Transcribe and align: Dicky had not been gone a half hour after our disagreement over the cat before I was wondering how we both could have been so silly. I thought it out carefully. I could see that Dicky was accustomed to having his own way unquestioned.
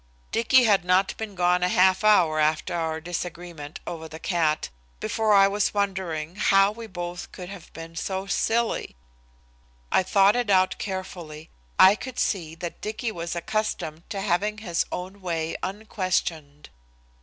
Dicky 0.31 0.63
had 0.63 0.83
not 0.83 1.15
been 1.17 1.35
gone 1.35 1.61
a 1.61 1.69
half 1.69 2.03
hour 2.03 2.39
after 2.39 2.73
our 2.73 2.99
disagreement 2.99 3.79
over 3.85 4.07
the 4.07 4.17
cat 4.17 4.69
before 4.99 5.31
I 5.35 5.47
was 5.47 5.75
wondering 5.75 6.37
how 6.37 6.71
we 6.71 6.87
both 6.87 7.31
could 7.31 7.49
have 7.49 7.71
been 7.73 7.95
so 7.95 8.25
silly. 8.25 8.95
I 9.91 10.01
thought 10.01 10.35
it 10.35 10.49
out 10.49 10.75
carefully. 10.79 11.51
I 11.77 11.93
could 11.93 12.17
see 12.17 12.55
that 12.55 12.81
Dicky 12.81 13.11
was 13.11 13.35
accustomed 13.35 14.09
to 14.09 14.21
having 14.21 14.57
his 14.57 14.87
own 14.91 15.21
way 15.21 15.55
unquestioned. 15.61 16.69